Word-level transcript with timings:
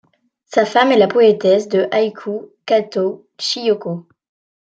Sa 0.45 0.65
femme 0.65 0.91
est 0.91 0.97
la 0.97 1.07
poétesse 1.07 1.67
de 1.67 1.87
haiku 1.91 2.49
Katō 2.65 3.23
Chiyoko. 3.37 4.07